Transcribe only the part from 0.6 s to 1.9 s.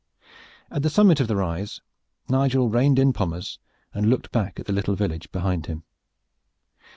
At the summit of the rise